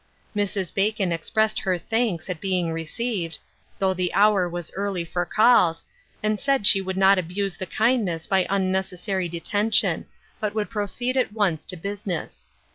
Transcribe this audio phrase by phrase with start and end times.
[0.35, 0.73] Mrs.
[0.73, 3.37] Bacon expressed her thanks at being re ceived,
[3.77, 5.83] though the hour was early for calls,
[6.23, 10.07] and said she would not abuse the kindness by unnec essary detention,
[10.39, 12.45] but would proceed at once to business.